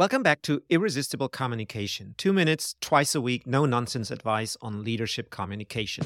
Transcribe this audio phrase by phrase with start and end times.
[0.00, 2.14] Welcome back to Irresistible Communication.
[2.16, 6.04] Two minutes, twice a week, no nonsense advice on leadership communication.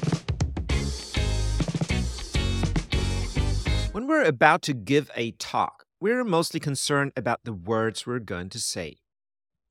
[3.93, 8.49] When we're about to give a talk, we're mostly concerned about the words we're going
[8.49, 8.97] to say.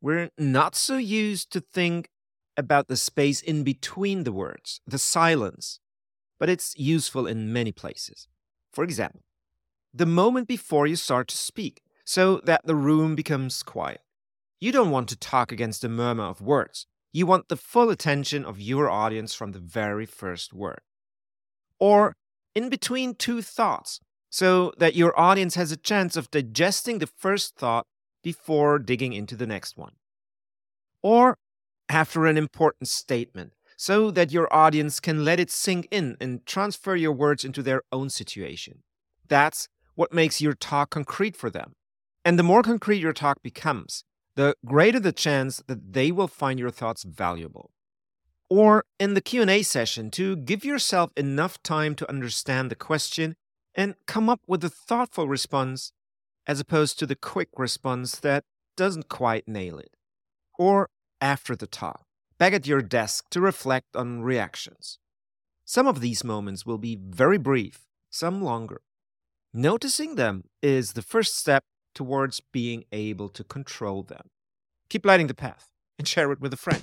[0.00, 2.09] We're not so used to think
[2.56, 5.81] about the space in between the words, the silence,
[6.41, 8.27] but it's useful in many places.
[8.72, 9.21] For example,
[9.93, 14.01] the moment before you start to speak, so that the room becomes quiet.
[14.60, 16.86] You don't want to talk against a murmur of words.
[17.12, 20.80] You want the full attention of your audience from the very first word.
[21.78, 22.14] Or
[22.54, 24.00] in between two thoughts,
[24.30, 27.86] so that your audience has a chance of digesting the first thought
[28.22, 29.92] before digging into the next one.
[31.02, 31.36] Or
[31.88, 36.96] after an important statement, so that your audience can let it sink in and transfer
[36.96, 38.82] your words into their own situation.
[39.28, 41.74] That's what makes your talk concrete for them.
[42.24, 44.04] And the more concrete your talk becomes,
[44.37, 47.70] the greater the chance that they will find your thoughts valuable.
[48.51, 53.37] Or in the Q&A session to give yourself enough time to understand the question
[53.74, 55.93] and come up with a thoughtful response
[56.46, 58.45] as opposed to the quick response that
[58.76, 59.96] doesn't quite nail it.
[60.59, 62.04] Or after the talk,
[62.38, 64.98] back at your desk to reflect on reactions.
[65.65, 68.83] Some of these moments will be very brief, some longer.
[69.53, 74.31] Noticing them is the first step towards being able to control them.
[74.89, 76.83] Keep lighting the path and share it with a friend.